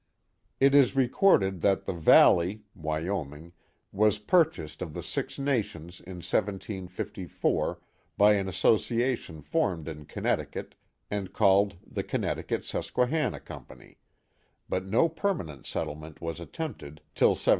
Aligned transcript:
It 0.59 0.73
is 0.73 0.95
recorded 0.95 1.61
that 1.61 1.85
*' 1.85 1.85
the 1.85 1.93
valley 1.93 2.63
(Wyoming) 2.73 3.53
was 3.91 4.17
purchased 4.17 4.81
of 4.81 4.95
the 4.95 5.03
Six 5.03 5.37
Nations 5.37 5.99
in 5.99 6.15
1754, 6.25 7.79
by 8.17 8.33
an 8.33 8.49
association 8.49 9.43
formed 9.43 9.87
in 9.87 10.05
Con 10.07 10.23
necticut, 10.23 10.71
and 11.11 11.31
called 11.31 11.75
the 11.85 12.01
Connecticut 12.01 12.65
Susquehanna 12.65 13.39
Company; 13.39 13.99
but 14.67 14.87
no 14.87 15.07
permanent 15.07 15.67
settlement 15.67 16.19
was 16.19 16.39
attempted 16.39 17.01
till 17.13 17.35
1762. 17.37 17.49